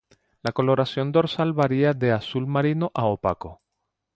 [0.41, 3.61] La coloración dorsal varía de azul marino a opaco.